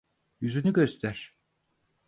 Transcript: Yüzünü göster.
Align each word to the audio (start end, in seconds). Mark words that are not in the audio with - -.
Yüzünü 0.41 0.73
göster. 0.73 1.35